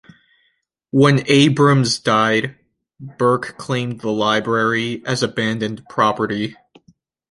When 0.89 1.21
Abrams 1.27 1.99
died, 1.99 2.55
Burke 2.99 3.55
claimed 3.59 4.01
the 4.01 4.09
library 4.09 5.03
as 5.05 5.21
abandoned 5.21 5.87
property. 5.89 6.55